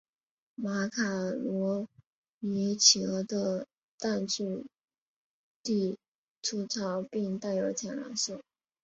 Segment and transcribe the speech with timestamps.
[0.55, 1.87] 马卡罗
[2.39, 3.67] 尼企鹅的
[3.99, 4.65] 蛋质
[5.61, 5.99] 地
[6.41, 8.41] 粗糙并带有浅蓝色。